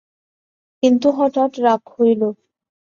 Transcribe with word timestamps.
কিন্তু 0.83 1.07
হঠাৎ 1.17 1.51
রাগ 1.59 1.81
হইল। 1.95 2.21